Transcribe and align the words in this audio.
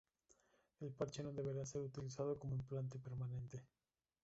El 0.79 0.93
Parche 0.93 1.21
no 1.21 1.31
deberá 1.31 1.63
ser 1.63 1.81
utilizado 1.83 2.39
como 2.39 2.55
implante 2.55 2.97
permanente. 2.97 3.61